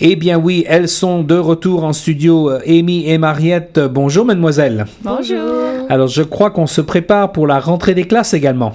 Eh 0.00 0.14
bien 0.16 0.38
oui, 0.38 0.64
elles 0.68 0.88
sont 0.88 1.22
de 1.22 1.36
retour 1.36 1.82
en 1.84 1.92
studio, 1.92 2.50
euh, 2.50 2.60
Amy 2.66 3.08
et 3.08 3.18
Mariette. 3.18 3.80
Bonjour 3.80 4.24
mademoiselle. 4.24 4.86
Bonjour. 5.02 5.38
Alors 5.88 6.06
je 6.06 6.22
crois 6.22 6.50
qu'on 6.50 6.66
se 6.68 6.80
prépare 6.80 7.32
pour 7.32 7.46
la 7.48 7.58
rentrée 7.58 7.94
des 7.94 8.04
classes 8.04 8.32
également. 8.32 8.74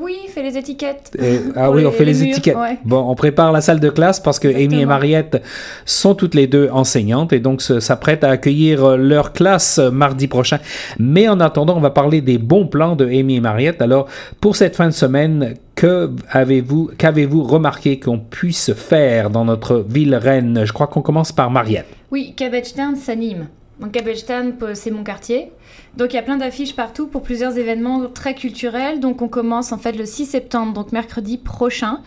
Oui, 0.00 0.14
fait 0.32 0.44
les 0.44 0.56
étiquettes. 0.56 1.10
Et- 1.20 1.40
ah 1.56 1.68
oui, 1.72 1.80
les- 1.80 1.86
on 1.88 1.90
fait 1.90 2.04
les 2.04 2.12
les, 2.12 2.20
murs, 2.20 2.30
étiquettes. 2.30 2.56
ouais. 2.56 2.78
Bon, 2.84 3.04
on 3.08 3.16
prépare 3.16 3.50
la 3.50 3.60
salle 3.60 3.80
de 3.80 3.88
classe 3.90 4.20
parce 4.20 4.38
que 4.38 4.46
Amy 4.46 4.82
et. 4.82 4.86
Mariette 4.86 5.42
sont 5.84 6.14
toutes 6.14 6.36
les 6.36 6.46
deux 6.46 6.68
enseignantes 6.70 7.32
et 7.32 7.40
donc 7.40 7.60
s'apprêtent 7.62 8.22
à 8.22 8.30
accueillir 8.30 8.84
euh, 8.84 8.96
leur 8.96 9.32
classe 9.32 9.80
euh, 9.80 9.90
mardi 9.90 10.28
prochain. 10.28 10.58
Mais 11.00 11.28
en 11.28 11.40
attendant, 11.40 11.76
on 11.76 11.80
va 11.80 11.90
parler 11.90 12.20
des 12.20 12.38
bons 12.38 12.66
plans 12.68 12.94
de 12.94 13.06
Amy 13.06 13.34
et 13.36 13.40
Mariette. 13.40 13.82
Alors, 13.82 14.06
pour 14.40 14.54
cette 14.54 14.76
fin 14.76 14.86
de 14.86 14.92
semaine, 14.94 15.54
que 15.80 16.10
avez-vous, 16.30 16.90
qu'avez-vous 16.98 17.42
remarqué 17.42 17.98
qu'on 17.98 18.18
puisse 18.18 18.74
faire 18.74 19.30
dans 19.30 19.46
notre 19.46 19.78
ville 19.88 20.14
reine? 20.14 20.64
Je 20.66 20.72
crois 20.74 20.86
qu'on 20.88 21.00
commence 21.00 21.32
par 21.32 21.50
Mariette. 21.50 21.86
Oui, 22.10 22.34
Cabbage 22.36 22.74
Town 22.74 22.96
s'anime. 22.96 23.48
Donc 23.80 23.92
Cabbage 23.92 24.26
Town, 24.26 24.52
c'est 24.74 24.90
mon 24.90 25.02
quartier. 25.02 25.52
Donc 25.96 26.12
il 26.12 26.16
y 26.16 26.18
a 26.18 26.22
plein 26.22 26.36
d'affiches 26.36 26.76
partout 26.76 27.06
pour 27.06 27.22
plusieurs 27.22 27.56
événements 27.56 28.06
très 28.12 28.34
culturels. 28.34 29.00
Donc 29.00 29.22
on 29.22 29.28
commence 29.28 29.72
en 29.72 29.78
fait 29.78 29.92
le 29.92 30.04
6 30.04 30.26
septembre, 30.26 30.74
donc 30.74 30.92
mercredi 30.92 31.38
prochain, 31.38 32.00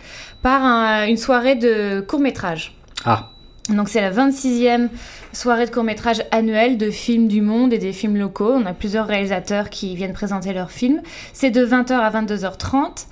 par 0.44 0.64
un- 0.64 1.08
une 1.08 1.18
soirée 1.18 1.56
de 1.56 2.02
court-métrage. 2.02 2.76
Ah, 3.06 3.32
Donc 3.70 3.88
c'est 3.88 4.02
la 4.02 4.12
26e 4.12 4.90
soirée 5.32 5.66
de 5.66 5.72
court-métrage 5.72 6.24
annuelle 6.32 6.78
de 6.78 6.92
films 6.92 7.28
du 7.28 7.42
monde 7.42 7.72
et 7.74 7.78
des 7.78 7.94
films 7.94 8.18
locaux. 8.18 8.52
On 8.54 8.66
a 8.66 8.74
plusieurs 8.74 9.08
réalisateurs 9.08 9.70
qui 9.70 9.96
viennent 9.96 10.14
présenter 10.14 10.54
leurs 10.54 10.72
films. 10.72 11.02
C'est 11.32 11.50
de 11.50 11.66
20h 11.66 11.94
à 11.94 12.10
22h30. 12.12 13.06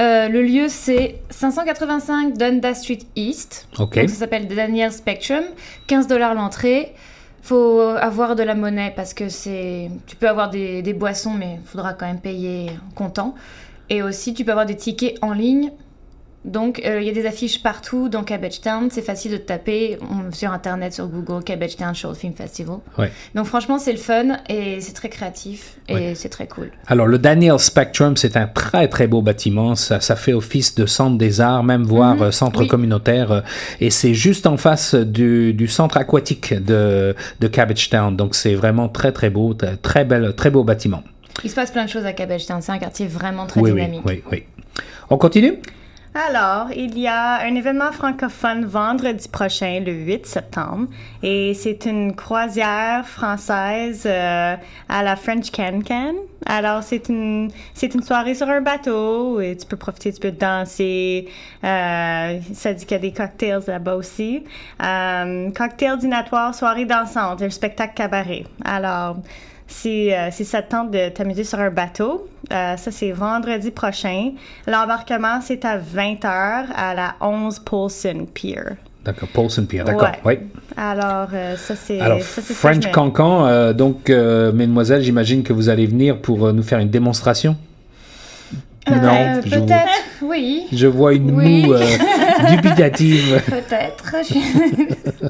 Euh, 0.00 0.28
le 0.28 0.42
lieu 0.42 0.66
c'est 0.68 1.16
585 1.30 2.36
Dundas 2.36 2.74
Street 2.74 2.98
East. 3.16 3.66
ok. 3.78 3.98
Donc 3.98 4.10
ça 4.10 4.16
s'appelle 4.16 4.46
Daniel 4.46 4.92
Spectrum. 4.92 5.42
15 5.86 6.06
dollars 6.06 6.34
l'entrée. 6.34 6.94
Faut 7.42 7.80
avoir 7.80 8.34
de 8.34 8.42
la 8.42 8.54
monnaie 8.54 8.92
parce 8.94 9.14
que 9.14 9.28
c'est. 9.28 9.90
Tu 10.06 10.16
peux 10.16 10.28
avoir 10.28 10.50
des, 10.50 10.82
des 10.82 10.92
boissons, 10.92 11.32
mais 11.32 11.58
il 11.62 11.68
faudra 11.68 11.94
quand 11.94 12.06
même 12.06 12.20
payer 12.20 12.70
comptant. 12.94 13.34
Et 13.88 14.02
aussi, 14.02 14.34
tu 14.34 14.44
peux 14.44 14.50
avoir 14.50 14.66
des 14.66 14.76
tickets 14.76 15.16
en 15.22 15.32
ligne. 15.32 15.70
Donc, 16.46 16.80
euh, 16.86 17.00
il 17.00 17.06
y 17.06 17.10
a 17.10 17.12
des 17.12 17.26
affiches 17.26 17.60
partout 17.62 18.08
dans 18.08 18.22
Cabbage 18.22 18.60
Town. 18.60 18.88
C'est 18.90 19.02
facile 19.02 19.32
de 19.32 19.36
taper 19.36 19.98
on- 20.00 20.30
sur 20.32 20.52
Internet, 20.52 20.94
sur 20.94 21.08
Google, 21.08 21.42
Cabbage 21.42 21.76
Town 21.76 21.94
Short 21.94 22.16
Film 22.16 22.34
Festival. 22.34 22.76
Ouais. 22.96 23.10
Donc, 23.34 23.46
franchement, 23.46 23.78
c'est 23.80 23.90
le 23.92 23.98
fun 23.98 24.36
et 24.48 24.80
c'est 24.80 24.92
très 24.92 25.08
créatif 25.08 25.76
et 25.88 25.94
Ouais. 25.94 26.12
c'est 26.14 26.28
très 26.28 26.46
cool. 26.46 26.70
Alors, 26.86 27.06
le 27.08 27.18
Daniel 27.18 27.58
Spectrum, 27.58 28.16
c'est 28.16 28.36
un 28.36 28.46
très, 28.46 28.86
très 28.88 29.08
beau 29.08 29.22
bâtiment. 29.22 29.74
Ça, 29.74 30.00
ça 30.00 30.14
fait 30.14 30.32
office 30.32 30.76
de 30.76 30.86
centre 30.86 31.18
des 31.18 31.40
arts, 31.40 31.64
même 31.64 31.82
voire 31.82 32.14
Mhm. 32.14 32.22
euh, 32.22 32.30
centre 32.30 32.60
Oui. 32.60 32.68
communautaire. 32.68 33.32
euh, 33.32 33.40
Et 33.80 33.90
c'est 33.90 34.14
juste 34.14 34.46
en 34.46 34.56
face 34.56 34.94
du, 34.94 35.52
du 35.52 35.66
centre 35.68 35.96
aquatique 35.96 36.54
de, 36.54 37.14
de 37.40 37.48
Cabbage 37.48 37.90
Town. 37.90 38.16
Donc, 38.16 38.34
c'est 38.36 38.54
vraiment 38.54 38.88
très, 38.88 39.10
très 39.10 39.30
beau. 39.30 39.52
Très, 39.82 40.04
belle, 40.04 40.32
très 40.36 40.50
beau 40.50 40.62
bâtiment. 40.62 41.02
Il 41.44 41.50
se 41.50 41.54
passe 41.56 41.70
plein 41.72 41.84
de 41.84 41.90
choses 41.90 42.06
à 42.06 42.12
Cabbage 42.12 42.46
Town. 42.46 42.62
C'est 42.62 42.72
un 42.72 42.78
quartier 42.78 43.06
vraiment 43.08 43.46
très 43.46 43.60
oui, 43.60 43.72
dynamique. 43.72 44.02
oui, 44.06 44.22
oui. 44.30 44.44
On 45.10 45.18
continue? 45.18 45.54
Alors, 46.16 46.68
il 46.74 46.98
y 46.98 47.06
a 47.06 47.42
un 47.42 47.54
événement 47.56 47.92
francophone 47.92 48.64
vendredi 48.64 49.28
prochain, 49.28 49.82
le 49.84 49.92
8 49.92 50.24
septembre, 50.24 50.88
et 51.22 51.52
c'est 51.52 51.84
une 51.84 52.16
croisière 52.16 53.06
française 53.06 54.04
euh, 54.06 54.56
à 54.88 55.02
la 55.02 55.16
French 55.16 55.50
Can 55.50 55.80
Can. 55.86 56.14
Alors, 56.46 56.82
c'est 56.82 57.10
une, 57.10 57.50
c'est 57.74 57.94
une 57.94 58.02
soirée 58.02 58.34
sur 58.34 58.48
un 58.48 58.62
bateau, 58.62 59.42
et 59.42 59.58
tu 59.58 59.66
peux 59.66 59.76
profiter, 59.76 60.10
tu 60.10 60.20
peux 60.20 60.30
danser. 60.30 61.28
Euh, 61.62 62.38
ça 62.54 62.72
dit 62.72 62.86
qu'il 62.86 62.94
y 62.94 62.98
a 62.98 63.02
des 63.02 63.12
cocktails 63.12 63.64
là-bas 63.66 63.96
aussi. 63.96 64.42
Euh, 64.82 65.50
cocktail 65.50 65.98
dînatoire, 65.98 66.54
soirée 66.54 66.86
dansante, 66.86 67.42
un 67.42 67.50
spectacle 67.50 67.92
cabaret. 67.92 68.44
Alors, 68.64 69.18
si, 69.68 70.12
euh, 70.12 70.30
si 70.30 70.44
ça 70.44 70.62
te 70.62 70.70
tente 70.70 70.90
de 70.90 71.08
t'amuser 71.08 71.44
sur 71.44 71.58
un 71.58 71.70
bateau, 71.70 72.28
euh, 72.52 72.76
ça 72.76 72.90
c'est 72.90 73.10
vendredi 73.12 73.70
prochain. 73.70 74.32
L'embarquement 74.66 75.40
c'est 75.42 75.64
à 75.64 75.78
20h 75.78 76.66
à 76.74 76.94
la 76.94 77.14
11 77.20 77.58
Paulson 77.60 78.26
Pier. 78.32 78.60
D'accord, 79.04 79.28
Paulson 79.32 79.66
Pier, 79.66 79.82
d'accord. 79.84 80.08
Ouais. 80.24 80.40
Oui. 80.42 80.62
Alors 80.76 81.28
euh, 81.32 81.56
ça 81.56 81.74
c'est 81.76 82.00
Alors, 82.00 82.20
ça, 82.20 82.42
c'est 82.42 82.54
French. 82.54 82.90
Cancan, 82.90 83.46
euh, 83.46 83.72
donc, 83.72 84.08
mesdemoiselles, 84.08 85.02
j'imagine 85.02 85.42
que 85.42 85.52
vous 85.52 85.68
allez 85.68 85.86
venir 85.86 86.18
pour 86.20 86.52
nous 86.52 86.62
faire 86.62 86.78
une 86.78 86.90
démonstration? 86.90 87.56
Non, 88.88 89.40
je, 89.44 89.48
vois- 89.56 89.66
Peut-être, 89.66 90.22
oui. 90.22 90.62
je 90.72 90.86
vois 90.86 91.12
une 91.14 91.32
Oui. 91.32 91.64
moue 91.66 91.74
dubitative. 92.50 93.42
Peut-être. 93.46 94.14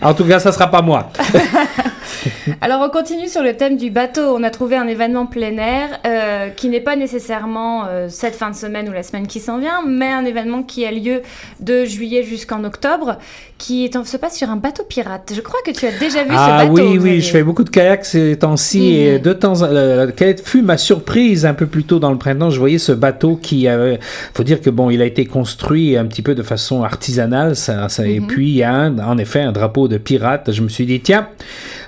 En 0.00 0.14
tout 0.14 0.24
cas, 0.24 0.38
ça 0.38 0.52
sera 0.52 0.70
pas 0.70 0.80
moi. 0.80 1.10
Alors 2.60 2.80
on 2.86 2.90
continue 2.90 3.28
sur 3.28 3.42
le 3.42 3.54
thème 3.56 3.76
du 3.76 3.90
bateau. 3.90 4.34
On 4.36 4.42
a 4.42 4.50
trouvé 4.50 4.76
un 4.76 4.86
événement 4.86 5.26
plein 5.26 5.56
air 5.58 6.00
euh, 6.06 6.48
qui 6.50 6.68
n'est 6.68 6.80
pas 6.80 6.96
nécessairement 6.96 7.86
euh, 7.86 8.08
cette 8.08 8.34
fin 8.34 8.50
de 8.50 8.56
semaine 8.56 8.88
ou 8.88 8.92
la 8.92 9.02
semaine 9.02 9.26
qui 9.26 9.40
s'en 9.40 9.58
vient, 9.58 9.82
mais 9.86 10.08
un 10.12 10.24
événement 10.24 10.62
qui 10.62 10.84
a 10.86 10.90
lieu 10.90 11.22
de 11.60 11.84
juillet 11.84 12.22
jusqu'en 12.22 12.64
octobre, 12.64 13.18
qui 13.58 13.84
est 13.84 13.96
en- 13.96 14.04
se 14.04 14.16
passe 14.16 14.36
sur 14.36 14.50
un 14.50 14.56
bateau 14.56 14.84
pirate. 14.88 15.32
Je 15.34 15.40
crois 15.40 15.60
que 15.64 15.70
tu 15.70 15.86
as 15.86 15.92
déjà 15.98 16.22
vu 16.22 16.30
ce 16.30 16.34
Ah 16.36 16.66
bateau. 16.66 16.72
oui, 16.74 16.98
oui, 16.98 17.20
je 17.20 17.30
fais 17.30 17.42
beaucoup 17.42 17.64
de 17.64 17.70
kayak 17.70 18.04
ces 18.04 18.36
temps-ci 18.38 18.94
et 18.96 19.12
Mhm. 19.14 19.22
de 19.22 19.32
temps 19.32 19.62
en 19.62 19.66
euh, 19.70 20.08
quelle 20.14 20.36
fut 20.38 20.62
ma 20.62 20.76
surprise 20.76 21.46
un 21.46 21.54
peu 21.54 21.66
plus 21.66 21.84
tôt 21.84 21.98
dans 21.98 22.10
le 22.12 22.18
printemps, 22.18 22.50
je 22.50 22.58
voyais 22.58 22.78
ce 22.78 22.92
bateau 22.92 23.36
qui 23.36 23.66
avait, 23.68 23.98
faut 24.34 24.42
dire 24.44 24.60
que 24.60 24.70
bon, 24.70 24.90
il 24.90 25.00
a 25.02 25.04
été 25.06 25.24
construit 25.26 25.96
un 25.96 26.04
petit 26.06 26.22
peu 26.22 26.34
de 26.34 26.42
façon 26.42 26.82
artisanale, 26.84 27.56
ça, 27.56 27.88
ça- 27.88 28.06
et 28.06 28.20
Mhm. 28.20 28.26
puis 28.26 28.48
il 28.50 28.56
y 28.56 28.62
a 28.62 28.72
un- 28.72 28.98
en 28.98 29.18
effet 29.18 29.40
un 29.40 29.52
drapeau 29.52 29.88
de 29.88 29.98
pirate. 29.98 30.50
Je 30.52 30.62
me 30.62 30.68
suis 30.68 30.86
dit 30.86 31.00
tiens, 31.00 31.28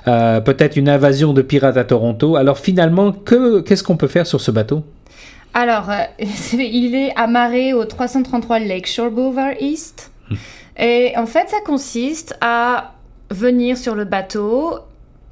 euh, 0.08 0.41
peut-être 0.41 0.76
une 0.76 0.88
invasion 0.88 1.32
de 1.32 1.42
pirates 1.42 1.76
à 1.76 1.84
Toronto. 1.84 2.36
Alors 2.36 2.58
finalement, 2.58 3.12
que 3.12 3.60
qu'est-ce 3.60 3.84
qu'on 3.84 3.96
peut 3.96 4.08
faire 4.08 4.26
sur 4.26 4.41
ce 4.41 4.50
bateau? 4.50 4.82
Alors, 5.54 5.91
euh, 5.91 6.04
il 6.52 6.94
est 6.94 7.14
amarré 7.16 7.72
au 7.72 7.84
333 7.84 8.60
Lakeshore 8.60 9.10
Boulevard 9.10 9.54
East. 9.60 10.10
Hmm. 10.30 10.34
Et 10.80 11.12
en 11.16 11.26
fait, 11.26 11.48
ça 11.48 11.58
consiste 11.64 12.36
à 12.41 12.94
venir 13.30 13.76
sur 13.76 13.94
le 13.94 14.04
bateau, 14.04 14.78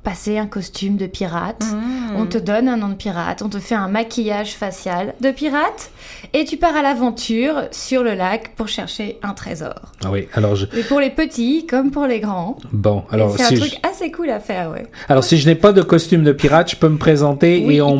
passer 0.06 0.38
un 0.38 0.46
costume 0.46 0.96
de 0.96 1.06
pirate. 1.06 1.64
Mm. 1.64 2.16
On 2.16 2.26
te 2.26 2.38
donne 2.38 2.68
un 2.68 2.76
nom 2.76 2.90
de 2.90 2.94
pirate, 2.94 3.42
on 3.42 3.48
te 3.48 3.58
fait 3.58 3.74
un 3.74 3.88
maquillage 3.88 4.52
facial 4.52 5.14
de 5.20 5.32
pirate, 5.32 5.90
et 6.32 6.44
tu 6.44 6.56
pars 6.56 6.76
à 6.76 6.82
l'aventure 6.82 7.64
sur 7.72 8.04
le 8.04 8.14
lac 8.14 8.54
pour 8.54 8.68
chercher 8.68 9.18
un 9.24 9.34
trésor. 9.34 9.94
Ah 10.04 10.12
oui, 10.12 10.28
alors 10.34 10.54
je, 10.54 10.66
Et 10.78 10.84
pour 10.84 11.00
les 11.00 11.10
petits 11.10 11.66
comme 11.66 11.90
pour 11.90 12.06
les 12.06 12.20
grands. 12.20 12.56
bon, 12.72 13.02
alors 13.10 13.32
c'est 13.36 13.42
si 13.42 13.54
un 13.54 13.56
je, 13.56 13.60
truc 13.62 13.80
assez 13.82 14.12
cool 14.12 14.30
à 14.30 14.38
faire, 14.38 14.70
ouais. 14.70 14.86
alors 15.08 15.24
si 15.24 15.38
je 15.38 15.48
n'ai 15.48 15.56
pas 15.56 15.72
de 15.72 15.82
costume 15.82 16.22
de 16.22 16.30
pirate, 16.30 16.70
je 16.70 16.76
peux 16.76 16.88
me 16.88 16.98
présenter 16.98 17.64
Oui, 17.66 17.78
et 17.78 17.82
on 17.82 17.96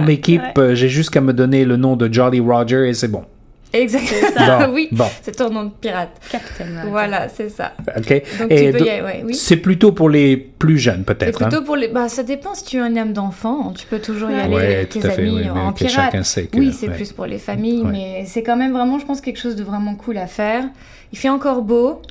m'équipe. 0.00 0.40
Ouais. 0.56 0.74
J'ai 0.74 0.88
juste 0.88 1.10
qu'à 1.10 1.20
me 1.20 1.34
donner 1.34 1.66
le 1.66 1.76
nom 1.76 1.94
de 1.94 2.10
Jolly 2.10 2.40
Roger 2.40 2.88
et 2.88 2.94
c'est 2.94 3.08
bon. 3.08 3.24
Exactement. 3.72 4.58
Bon, 4.68 4.72
oui, 4.74 4.88
bon. 4.92 5.06
c'est 5.22 5.36
ton 5.36 5.50
nom 5.50 5.64
de 5.64 5.70
pirate. 5.80 6.10
Capitaine. 6.30 6.82
Voilà, 6.88 7.28
c'est 7.28 7.48
ça. 7.48 7.72
Ok. 7.96 8.22
Donc 8.38 8.50
Et 8.50 8.66
tu 8.66 8.72
peux 8.72 8.78
do- 8.78 8.84
y 8.84 8.88
aller, 8.90 9.02
ouais, 9.02 9.22
oui. 9.26 9.34
C'est 9.34 9.56
plutôt 9.56 9.92
pour 9.92 10.08
les 10.10 10.36
plus 10.36 10.78
jeunes, 10.78 11.04
peut-être. 11.04 11.42
hein. 11.42 11.48
plutôt 11.48 11.64
pour 11.64 11.76
les. 11.76 11.88
Bah, 11.88 12.08
ça 12.08 12.22
dépend 12.22 12.54
si 12.54 12.64
tu 12.64 12.76
es 12.78 12.80
un 12.80 12.96
âme 12.96 13.12
d'enfant. 13.12 13.72
Tu 13.76 13.86
peux 13.86 13.98
toujours 14.00 14.30
y 14.30 14.34
Ouais. 14.34 14.40
aller 14.40 14.54
Ouais, 14.54 14.74
avec 14.76 14.88
tout 14.90 14.98
tes 15.00 15.08
à 15.08 15.10
fait, 15.12 15.22
amis 15.22 15.36
oui, 15.42 15.50
en 15.50 15.72
que 15.72 15.78
pirate. 15.78 15.92
chacun 15.94 16.22
sait 16.24 16.44
que- 16.46 16.58
oui, 16.58 16.72
c'est 16.72 16.88
ouais. 16.88 16.94
plus 16.94 17.12
pour 17.12 17.26
les 17.26 17.38
familles, 17.38 17.82
Ouais. 17.82 17.92
mais 17.92 18.24
c'est 18.26 18.42
quand 18.42 18.56
même 18.56 18.72
vraiment, 18.72 18.98
je 18.98 19.06
pense, 19.06 19.20
quelque 19.20 19.38
chose 19.38 19.56
de 19.56 19.62
vraiment 19.64 19.94
cool 19.94 20.18
à 20.18 20.26
faire. 20.26 20.64
Il 21.12 21.18
fait 21.18 21.28
encore 21.28 21.62
beau. 21.62 22.02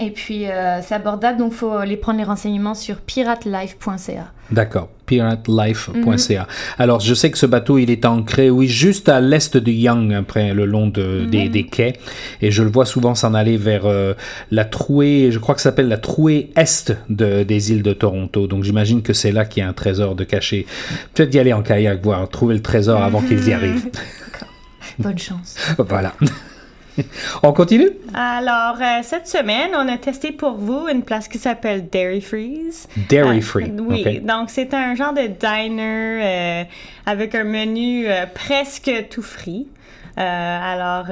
Et 0.00 0.10
puis, 0.10 0.46
euh, 0.50 0.80
c'est 0.82 0.94
abordable, 0.94 1.38
donc 1.38 1.52
il 1.52 1.56
faut 1.58 1.70
aller 1.72 1.96
prendre 1.96 2.18
les 2.18 2.24
renseignements 2.24 2.74
sur 2.74 2.96
piratelife.ca. 2.96 4.32
D'accord. 4.50 4.88
Piratelife.ca. 5.06 6.40
Mhm. 6.42 6.46
Alors, 6.78 7.00
je 7.00 7.14
sais 7.14 7.30
que 7.30 7.38
ce 7.38 7.46
bateau, 7.46 7.78
il 7.78 7.90
est 7.90 8.04
ancré, 8.04 8.50
oui, 8.50 8.66
juste 8.66 9.08
à 9.08 9.20
l'est 9.20 9.56
de 9.56 9.70
Young, 9.70 10.12
après, 10.12 10.52
le 10.52 10.64
long 10.66 10.88
de, 10.88 11.22
Mhm. 11.24 11.30
des, 11.30 11.48
des 11.48 11.66
quais. 11.66 11.92
Et 12.42 12.50
je 12.50 12.62
le 12.62 12.70
vois 12.70 12.86
souvent 12.86 13.14
s'en 13.14 13.34
aller 13.34 13.56
vers 13.56 13.86
euh, 13.86 14.14
la 14.50 14.64
trouée, 14.64 15.28
je 15.30 15.38
crois 15.38 15.54
que 15.54 15.60
ça 15.60 15.70
s'appelle 15.70 15.88
la 15.88 15.98
trouée 15.98 16.50
est 16.56 16.92
de, 17.08 17.42
des 17.44 17.72
îles 17.72 17.82
de 17.82 17.92
Toronto. 17.92 18.46
Donc, 18.46 18.64
j'imagine 18.64 19.02
que 19.02 19.12
c'est 19.12 19.32
là 19.32 19.44
qu'il 19.44 19.62
y 19.62 19.66
a 19.66 19.68
un 19.68 19.72
trésor 19.74 20.14
de 20.16 20.24
caché. 20.24 20.66
Peut-être 21.14 21.30
d'y 21.30 21.38
aller 21.38 21.52
en 21.52 21.62
kayak, 21.62 22.02
voir 22.02 22.28
trouver 22.28 22.54
le 22.56 22.62
trésor 22.62 23.00
avant 23.02 23.20
qu'ils 23.20 23.48
y 23.48 23.52
arrivent. 23.54 23.90
Bonne 24.98 25.18
chance. 25.18 25.56
voilà. 25.78 26.12
On 27.42 27.52
continue? 27.52 27.90
Alors 28.14 28.76
euh, 28.80 29.00
cette 29.02 29.26
semaine, 29.26 29.70
on 29.74 29.88
a 29.88 29.96
testé 29.98 30.32
pour 30.32 30.52
vous 30.52 30.86
une 30.88 31.02
place 31.02 31.28
qui 31.28 31.38
s'appelle 31.38 31.88
Dairy 31.88 32.20
Freeze. 32.20 32.88
Dairy 33.08 33.38
Euh, 33.38 33.40
Free. 33.40 33.72
Oui, 33.78 34.20
donc 34.20 34.50
c'est 34.50 34.72
un 34.74 34.94
genre 34.94 35.12
de 35.12 35.26
diner 35.26 36.20
euh, 36.22 36.64
avec 37.06 37.34
un 37.34 37.44
menu 37.44 38.06
euh, 38.08 38.26
presque 38.32 38.90
tout 39.10 39.22
frit. 39.22 39.66
Alors, 40.16 41.06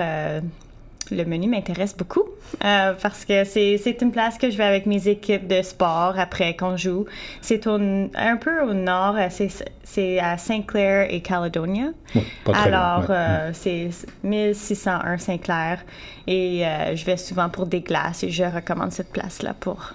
le 1.10 1.25
menu 1.25 1.49
m'intéresse 1.49 1.96
beaucoup 1.96 2.25
euh, 2.64 2.93
parce 3.00 3.25
que 3.25 3.44
c'est, 3.44 3.78
c'est 3.78 4.00
une 4.02 4.12
place 4.12 4.38
que 4.38 4.50
je 4.50 4.56
vais 4.56 4.64
avec 4.64 4.87
mes 4.87 5.08
équipes 5.08 5.46
de 5.46 5.62
sport 5.62 6.14
après 6.19 6.54
qu'on 6.56 6.76
joue. 6.76 7.06
C'est 7.40 7.66
au, 7.66 7.75
un 7.76 8.37
peu 8.37 8.62
au 8.62 8.72
nord, 8.75 9.16
euh, 9.16 9.26
c'est, 9.31 9.49
c'est 9.84 10.19
à 10.19 10.38
Saint-Clair 10.38 11.08
et 11.10 11.20
Caledonia. 11.20 11.87
Ouais, 12.14 12.22
pas 12.44 12.52
très 12.52 12.70
loin, 12.70 12.78
Alors, 12.78 13.10
ouais. 13.10 13.16
euh, 13.16 13.50
c'est 13.52 13.88
1601 14.22 15.19
Saint-Clair 15.19 15.78
et 16.26 16.66
euh, 16.66 16.94
je 16.96 17.04
vais 17.04 17.16
souvent 17.16 17.49
pour 17.49 17.66
des 17.66 17.81
glaces 17.81 18.22
et 18.25 18.31
je 18.31 18.44
recommande 18.44 18.93
cette 18.93 19.10
place-là 19.12 19.54
pour 19.58 19.93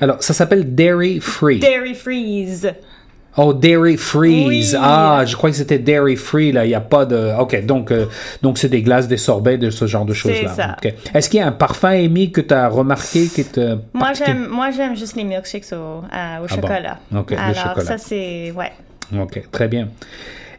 Alors, 0.00 0.22
ça 0.22 0.34
s'appelle 0.34 0.74
Dairy 0.74 1.20
Free. 1.20 1.58
Dairy 1.58 1.94
Freeze. 1.94 2.72
Oh, 3.38 3.52
Dairy 3.54 3.96
Freeze. 3.96 4.74
Oui. 4.74 4.80
Ah, 4.82 5.22
je 5.24 5.36
crois 5.36 5.50
que 5.50 5.56
c'était 5.56 5.78
Dairy 5.78 6.16
Free, 6.16 6.52
là. 6.52 6.64
Il 6.64 6.68
n'y 6.68 6.74
a 6.74 6.80
pas 6.80 7.06
de. 7.06 7.32
OK, 7.38 7.64
donc 7.64 7.90
euh, 7.92 8.06
donc 8.42 8.58
c'est 8.58 8.68
des 8.68 8.82
glaces, 8.82 9.08
des 9.08 9.16
sorbets, 9.16 9.56
de 9.58 9.70
ce 9.70 9.86
genre 9.86 10.04
de 10.04 10.12
C'est 10.12 10.18
choses-là. 10.34 10.48
ça. 10.54 10.76
OK. 10.84 10.92
Est-ce 11.14 11.30
qu'il 11.30 11.38
y 11.40 11.42
a 11.42 11.46
un 11.46 11.52
parfum, 11.52 11.90
Amy, 11.90 12.32
que 12.32 12.40
tu 12.40 12.52
as 12.52 12.68
remarqué 12.68 13.26
qui 13.28 13.44
te. 13.44 13.76
Moi, 13.94 14.12
j'aime, 14.14 14.48
moi, 14.48 14.70
j'aime 14.70 14.96
juste 14.96 15.14
les 15.16 15.24
milkshakes 15.24 15.72
au, 15.72 15.74
euh, 15.76 15.98
au 16.00 16.02
Ah 16.12 16.38
bon. 16.40 16.48
chocolat. 16.48 16.98
Ok, 17.16 17.30
le 17.30 17.38
Alors, 17.38 17.54
chocolat. 17.68 17.86
ça, 17.86 17.98
c'est. 17.98 18.50
Ouais. 18.52 18.72
OK, 19.18 19.40
très 19.52 19.68
bien. 19.68 19.88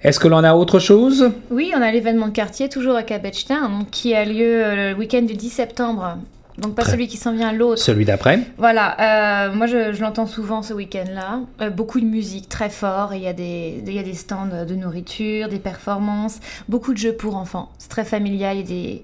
Est-ce 0.02 0.18
que 0.20 0.30
l'on 0.30 0.44
a 0.46 0.54
autre 0.54 0.80
chose? 0.80 1.30
Oui, 1.52 1.74
on 1.75 1.82
a 1.82 1.92
l'événement 1.92 2.28
de 2.30 2.32
quartier, 2.34 2.70
toujours 2.70 2.96
à 2.96 3.04
Cabbage 3.04 3.46
Town, 3.46 3.80
donc, 3.80 3.90
qui 3.92 4.16
a 4.16 4.24
lieu 4.24 4.64
euh, 4.66 4.92
le 4.94 4.98
week-end 4.98 5.24
du 5.24 5.34
10 5.34 5.50
septembre. 5.50 6.18
Donc 6.60 6.76
pas 6.76 6.82
Très- 6.84 6.92
celui 6.94 7.08
qui 7.08 7.18
s'en 7.18 7.34
vient, 7.34 7.52
l'autre. 7.54 7.82
Celui 7.82 8.06
d'après? 8.06 8.40
Voilà, 8.58 9.48
euh, 9.48 9.54
moi 9.54 9.66
je, 9.66 9.94
je 9.94 10.02
l'entends 10.02 10.26
souvent 10.26 10.62
ce 10.62 10.74
week-end-là. 10.74 11.42
Euh, 11.62 11.70
beaucoup 11.70 12.00
de 12.00 12.06
musique 12.06 12.50
très 12.50 12.70
fort, 12.70 13.14
il 13.14 13.22
y, 13.22 13.28
a 13.28 13.34
des- 13.34 13.82
il 13.86 13.94
y 13.94 14.00
a 14.00 14.04
des 14.04 14.14
stands 14.14 14.48
de 14.68 14.76
nourriture, 14.76 15.48
des 15.50 15.60
performances, 15.60 16.40
beaucoup 16.68 16.94
de 16.94 16.98
jeux 16.98 17.14
pour 17.14 17.36
enfants. 17.38 17.70
C'est 17.78 17.90
très 17.90 18.04
familial, 18.06 18.58
il 18.58 18.60
y 18.60 18.64
a 18.64 18.68
des, 18.68 19.04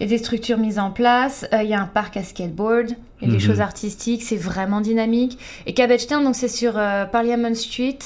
il 0.00 0.02
y 0.02 0.06
a 0.06 0.08
des 0.08 0.18
structures 0.18 0.58
mises 0.58 0.78
en 0.78 0.90
place, 0.90 1.46
euh, 1.52 1.62
il 1.62 1.68
y 1.68 1.74
a 1.74 1.80
un 1.80 1.86
parc 1.86 2.16
à 2.16 2.22
skateboard, 2.22 2.90
il 3.20 3.28
y 3.28 3.30
a 3.30 3.34
des 3.36 3.42
Mhm. 3.42 3.48
choses 3.50 3.60
artistiques, 3.60 4.22
c'est 4.22 4.36
vraiment 4.36 4.80
dynamique. 4.80 5.38
Et 5.66 5.74
Cabbage 5.74 6.06
Town, 6.06 6.24
donc 6.24 6.34
c'est 6.34 6.48
sur 6.48 6.74
Parliament 7.12 7.54
Street 7.54 7.98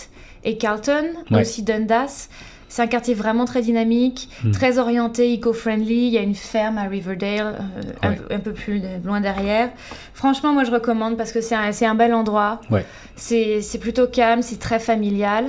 et 0.45 0.57
Carlton, 0.57 1.05
Ouais. 1.31 1.43
aussi 1.43 1.63
Dundas. 1.63 2.29
C'est 2.71 2.83
un 2.83 2.87
quartier 2.87 3.15
vraiment 3.15 3.45
très 3.47 3.63
dynamique, 3.63 4.29
Mhm. 4.45 4.53
très 4.53 4.79
orienté, 4.79 5.35
eco-friendly. 5.37 6.07
Il 6.07 6.13
y 6.13 6.19
a 6.19 6.23
une 6.23 6.37
ferme 6.37 6.79
à 6.79 6.85
Riverdale, 6.85 7.59
euh, 8.05 8.09
Ouais. 8.09 8.19
un, 8.31 8.37
un 8.37 8.39
peu 8.39 8.53
plus 8.53 8.81
loin 9.05 9.21
derrière. 9.21 9.71
Franchement, 10.15 10.53
moi 10.53 10.63
je 10.65 10.71
recommande 10.71 11.17
parce 11.17 11.33
que 11.33 11.41
c'est 11.41 11.57
un, 11.57 11.71
un 11.83 11.95
bel 11.97 12.15
endroit. 12.15 12.61
Ouais. 12.71 12.87
C'est 13.17 13.61
c'est 13.61 13.79
plutôt 13.79 14.07
calme, 14.07 14.41
c'est 14.43 14.59
très 14.61 14.79
familial. 14.79 15.47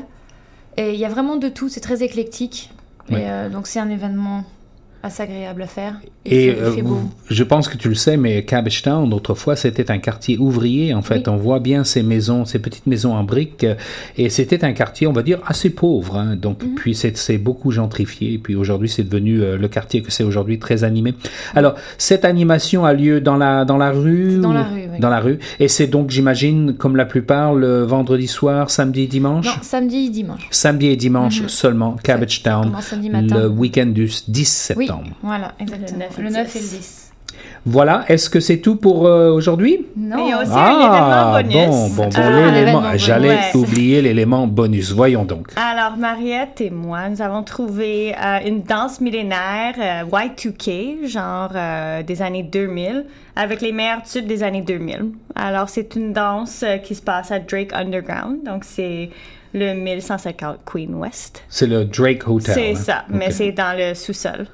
Et 0.77 0.93
il 0.95 0.99
y 0.99 1.05
a 1.05 1.09
vraiment 1.09 1.35
de 1.35 1.47
tout, 1.47 1.69
c'est 1.69 1.79
très 1.79 2.01
éclectique. 2.01 2.71
Ouais. 3.11 3.21
Et 3.21 3.29
euh, 3.29 3.49
donc 3.49 3.67
c'est 3.67 3.79
un 3.79 3.89
événement 3.89 4.43
assez 5.03 5.23
agréable 5.23 5.63
à 5.63 5.67
faire. 5.67 5.95
Il 6.25 6.33
Et 6.33 6.51
fait- 6.53 6.59
euh, 6.61 6.71
fait 6.73 6.81
beau. 6.83 6.89
vous- 6.95 7.11
je 7.29 7.43
pense 7.43 7.67
que 7.67 7.77
tu 7.77 7.89
le 7.89 7.95
sais, 7.95 8.15
mais 8.17 8.43
Cabbage 8.45 8.83
Town, 8.83 9.11
autrefois, 9.13 9.55
c'était 9.55 9.89
un 9.89 9.97
quartier 9.97 10.37
ouvrier. 10.37 10.93
En 10.93 11.01
fait, 11.01 11.27
Oui. 11.27 11.33
on 11.33 11.37
voit 11.37 11.59
bien 11.59 11.83
ces 11.83 12.03
maisons, 12.03 12.45
ces 12.45 12.59
petites 12.59 12.85
maisons 12.87 13.13
en 13.15 13.23
briques. 13.23 13.63
euh, 13.63 13.75
Et 14.17 14.29
c'était 14.29 14.63
un 14.63 14.73
quartier, 14.73 15.07
on 15.07 15.13
va 15.13 15.23
dire, 15.23 15.39
assez 15.47 15.69
pauvre. 15.71 16.17
hein. 16.17 16.35
Donc, 16.35 16.63
Mhm. 16.63 16.75
puis 16.75 16.93
c'est 16.95 17.37
beaucoup 17.37 17.71
gentrifié. 17.71 18.33
Et 18.33 18.37
puis 18.37 18.55
aujourd'hui, 18.55 18.89
c'est 18.89 19.03
devenu 19.03 19.41
euh, 19.41 19.57
le 19.57 19.67
quartier 19.67 20.01
que 20.01 20.11
c'est 20.11 20.23
aujourd'hui 20.23 20.59
très 20.59 20.83
animé. 20.83 21.13
Alors, 21.55 21.75
cette 21.97 22.23
animation 22.25 22.85
a 22.85 22.93
lieu 22.93 23.21
dans 23.21 23.37
la, 23.37 23.65
dans 23.65 23.77
la 23.77 23.91
rue? 23.91 24.37
Dans 24.37 24.51
ou- 24.51 24.53
la 24.53 24.63
rue, 24.63 24.81
oui. 24.91 24.99
Dans 24.99 25.09
la 25.09 25.19
rue. 25.19 25.39
Et 25.59 25.67
c'est 25.67 25.87
donc, 25.87 26.11
j'imagine, 26.11 26.75
comme 26.75 26.95
la 26.95 27.05
plupart, 27.05 27.55
le 27.55 27.81
vendredi 27.83 28.27
soir, 28.27 28.69
samedi, 28.69 29.07
dimanche? 29.07 29.45
Non, 29.47 29.51
samedi 29.63 30.05
et 30.05 30.09
dimanche. 30.09 30.47
Samedi 30.51 30.87
et 30.87 30.95
dimanche 30.95 31.41
Mhm. 31.41 31.49
seulement, 31.49 31.95
Cabbage 32.03 32.43
Town, 32.43 32.65
commence 32.65 32.85
samedi 32.85 33.09
matin? 33.09 33.39
le 33.39 33.47
week-end 33.47 33.87
du 33.87 34.09
10 34.27 34.73
Oui, 34.77 34.87
septembre. 34.91 35.15
voilà, 35.23 35.51
exactement. 35.59 35.99
Le 35.99 35.99
9 35.99 36.17
et 36.17 36.21
Le 36.21 36.27
le 36.27 36.33
9 36.33 36.55
et 36.55 36.59
le 36.59 36.65
10. 36.65 36.77
10. 36.79 37.07
Voilà, 37.65 38.03
est-ce 38.07 38.29
que 38.29 38.39
c'est 38.39 38.57
tout 38.57 38.75
pour 38.75 39.05
euh, 39.07 39.31
aujourd'hui? 39.31 39.85
Non. 39.95 40.17
Il 40.25 40.29
y 40.29 40.33
a 40.33 40.41
aussi 40.41 40.51
Ah, 40.53 41.33
un 41.33 41.39
événement 41.39 41.71
bonus. 41.71 41.89
bon, 41.95 42.03
bon, 42.03 42.09
bon, 42.09 42.09
Ah, 42.15 42.51
l'élément, 42.51 42.83
j'allais 42.97 43.29
Ouais. 43.29 43.55
oublier 43.55 44.01
l'élément 44.01 44.47
bonus. 44.47 44.91
Voyons 44.91 45.23
donc. 45.25 45.47
Alors, 45.55 45.95
Mariette 45.97 46.59
et 46.59 46.69
moi, 46.71 47.07
nous 47.09 47.21
avons 47.21 47.43
trouvé 47.43 48.13
euh, 48.15 48.39
une 48.45 48.63
danse 48.63 48.99
millénaire 48.99 49.75
euh, 49.79 50.03
Y2K, 50.11 51.07
genre 51.07 51.51
euh, 51.55 52.03
des 52.03 52.21
années 52.21 52.43
2000, 52.43 53.05
avec 53.35 53.61
les 53.61 53.71
meilleurs 53.71 54.03
tubes 54.03 54.25
des 54.27 54.43
années 54.43 54.61
2000. 54.61 55.11
Alors, 55.35 55.69
c'est 55.69 55.95
une 55.95 56.13
danse 56.13 56.63
euh, 56.63 56.77
qui 56.77 56.95
se 56.95 57.01
passe 57.01 57.31
à 57.31 57.39
Drake 57.39 57.71
Underground, 57.73 58.43
donc 58.45 58.63
c'est 58.65 59.09
le 59.53 59.73
1150 59.73 60.59
Queen 60.65 60.93
West. 60.95 61.43
C'est 61.49 61.67
le 61.67 61.85
Drake 61.85 62.27
Hotel. 62.27 62.53
C'est 62.53 62.71
hein? 62.71 62.75
ça, 62.75 63.05
mais 63.09 63.31
c'est 63.31 63.51
dans 63.51 63.77
le 63.77 63.93
sous-sol. 63.93 64.47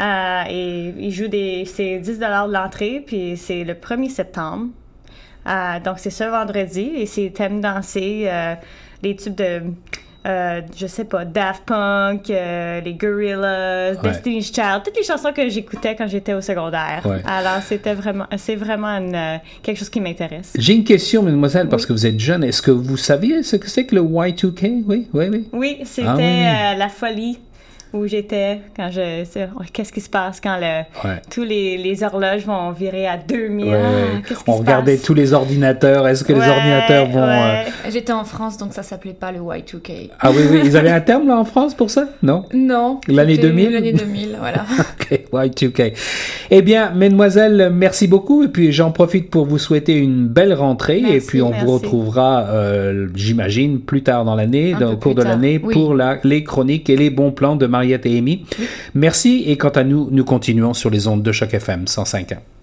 Euh, 0.00 0.42
et 0.48 0.94
ils 0.98 1.12
jouent 1.12 1.28
des. 1.28 1.64
C'est 1.66 1.98
10 1.98 2.18
de 2.18 2.52
l'entrée, 2.52 3.02
puis 3.06 3.36
c'est 3.36 3.64
le 3.64 3.74
1er 3.74 4.08
septembre. 4.08 4.68
Euh, 5.46 5.80
donc 5.80 5.98
c'est 5.98 6.10
ce 6.10 6.24
vendredi, 6.24 6.92
et 6.96 7.06
c'est 7.06 7.30
thème 7.30 7.60
dansé, 7.60 8.24
euh, 8.26 8.54
les 9.02 9.16
tubes 9.16 9.34
de. 9.34 9.62
Euh, 10.26 10.60
je 10.76 10.86
sais 10.86 11.04
pas, 11.04 11.24
Daft 11.24 11.64
Punk, 11.64 12.28
euh, 12.30 12.80
les 12.80 12.94
Gorillaz, 12.94 13.94
Ouais. 14.02 14.10
Destiny's 14.10 14.52
Child, 14.52 14.82
toutes 14.84 14.96
les 14.96 15.02
chansons 15.02 15.32
que 15.32 15.48
j'écoutais 15.48 15.94
quand 15.96 16.06
j'étais 16.06 16.34
au 16.34 16.40
secondaire. 16.40 17.00
Ouais. 17.04 17.22
Alors 17.26 17.62
c'était 17.62 17.94
vraiment, 17.94 18.26
c'est 18.36 18.56
vraiment 18.56 18.88
une, 18.88 19.14
euh, 19.14 19.36
quelque 19.62 19.78
chose 19.78 19.88
qui 19.90 20.00
m'intéresse. 20.00 20.52
J'ai 20.58 20.74
une 20.74 20.84
question, 20.84 21.22
mademoiselle, 21.22 21.68
parce 21.68 21.86
que 21.86 21.92
vous 21.92 22.06
êtes 22.06 22.20
jeune. 22.20 22.44
Est-ce 22.44 22.62
que 22.62 22.70
vous 22.70 22.96
saviez 22.96 23.42
ce 23.42 23.56
que 23.56 23.68
c'est 23.68 23.84
que 23.86 23.94
le 23.94 24.02
Y2K? 24.02 24.82
Oui, 24.86 25.08
oui, 25.12 25.28
oui. 25.30 25.48
Oui, 25.52 25.78
c'était 25.84 26.06
Ah 26.08 26.14
oui. 26.16 26.78
la 26.78 26.88
folie 26.88 27.38
où 27.92 28.06
j'étais 28.06 28.60
quand 28.76 28.90
je. 28.90 29.24
Qu'est-ce 29.72 29.92
qui 29.92 30.00
se 30.00 30.10
passe 30.10 30.40
quand 30.40 30.56
le, 30.60 30.82
Ouais. 31.08 31.16
tous 31.30 31.42
les, 31.44 31.76
les 31.78 32.02
horloges 32.02 32.44
vont 32.46 32.70
virer 32.72 33.06
à 33.06 33.16
2000? 33.16 33.66
Ouais, 33.66 33.78
Ah, 34.30 34.34
On 34.46 34.52
regardait 34.54 34.96
passe? 34.96 35.02
tous 35.04 35.14
les 35.14 35.32
ordinateurs. 35.32 36.06
Est-ce 36.08 36.24
que 36.24 36.32
les 36.32 36.46
ordinateurs 36.48 37.06
vont... 37.08 37.22
euh. 37.22 37.62
J'étais 37.90 38.12
en 38.12 38.24
France, 38.24 38.56
donc 38.58 38.72
ça 38.72 38.82
s'appelait 38.82 39.12
pas 39.12 39.32
le 39.32 39.38
Y2K. 39.40 40.10
Ah 40.20 40.30
oui, 40.30 40.42
oui. 40.50 40.60
Ils 40.64 40.76
avaient 40.76 40.90
un 40.90 41.00
terme 41.00 41.28
là 41.28 41.36
en 41.38 41.44
France 41.44 41.74
pour 41.74 41.90
ça? 41.90 42.08
Non? 42.22 42.44
Non. 42.54 43.00
L'année 43.08 43.34
c'était 43.36 43.48
2000? 43.48 43.70
L'année 43.72 43.92
2000, 43.92 44.36
voilà. 44.38 44.64
Ok, 45.00 45.20
Y2K. 45.32 45.92
Eh 46.50 46.62
bien, 46.62 46.90
mesdemoiselles, 46.90 47.70
merci 47.72 48.06
beaucoup. 48.06 48.44
Et 48.44 48.48
puis, 48.48 48.70
j'en 48.72 48.92
profite 48.92 49.30
pour 49.30 49.46
vous 49.46 49.58
souhaiter 49.58 49.96
une 49.96 50.26
belle 50.28 50.52
rentrée. 50.54 51.00
Merci, 51.02 51.16
et 51.16 51.20
puis, 51.20 51.42
on 51.42 51.50
vous 51.50 51.72
retrouvera, 51.74 52.42
euh, 52.50 53.08
j'imagine, 53.14 53.80
plus 53.80 54.02
tard 54.02 54.24
dans 54.24 54.34
l'année, 54.36 54.74
au 54.74 54.96
cours 54.96 55.14
de 55.14 55.22
l'année, 55.22 55.60
oui. 55.62 55.72
pour 55.72 55.94
la, 55.94 56.18
les 56.24 56.44
chroniques 56.44 56.88
et 56.90 56.96
les 56.96 57.10
bons 57.10 57.32
plans 57.32 57.56
de 57.56 57.66
Mariette 57.80 58.04
et 58.06 58.18
Amy. 58.18 58.44
Merci. 58.94 59.44
Et 59.46 59.56
quant 59.56 59.70
à 59.70 59.84
nous, 59.84 60.08
nous 60.10 60.24
continuons 60.24 60.74
sur 60.74 60.90
les 60.90 61.06
ondes 61.06 61.22
de 61.22 61.32
Choc 61.32 61.54
FM 61.54 61.84
105.1. 61.84 62.59